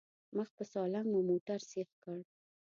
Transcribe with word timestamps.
مخ 0.35 0.47
په 0.57 0.63
سالنګ 0.71 1.07
مو 1.11 1.19
موټر 1.29 1.59
سيخ 1.71 1.89
کړ. 2.03 2.17